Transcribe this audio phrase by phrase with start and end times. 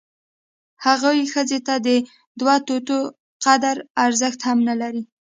[0.85, 1.87] هغوی ښځې ته د
[2.39, 2.97] دوه توتو
[3.45, 5.03] قدر ارزښت هم نه لري.